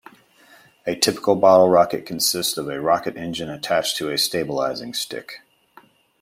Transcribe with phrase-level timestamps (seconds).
[0.87, 5.41] A typical bottle rocket consists of a rocket engine attached to a stabilizing stick.